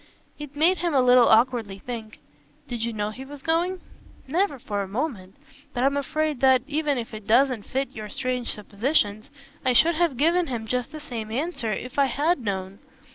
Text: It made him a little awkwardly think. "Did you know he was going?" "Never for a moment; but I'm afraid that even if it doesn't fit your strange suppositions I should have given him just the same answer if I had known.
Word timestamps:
It 0.39 0.55
made 0.55 0.79
him 0.79 0.95
a 0.95 0.99
little 1.01 1.27
awkwardly 1.29 1.77
think. 1.77 2.17
"Did 2.67 2.83
you 2.83 2.91
know 2.91 3.11
he 3.11 3.23
was 3.23 3.43
going?" 3.43 3.81
"Never 4.27 4.57
for 4.57 4.81
a 4.81 4.87
moment; 4.87 5.35
but 5.75 5.83
I'm 5.83 5.95
afraid 5.95 6.39
that 6.39 6.63
even 6.65 6.97
if 6.97 7.13
it 7.13 7.27
doesn't 7.27 7.67
fit 7.67 7.91
your 7.95 8.09
strange 8.09 8.49
suppositions 8.51 9.29
I 9.63 9.73
should 9.73 9.93
have 9.93 10.17
given 10.17 10.47
him 10.47 10.65
just 10.65 10.91
the 10.91 10.99
same 10.99 11.29
answer 11.29 11.71
if 11.71 11.99
I 11.99 12.05
had 12.05 12.39
known. 12.39 12.79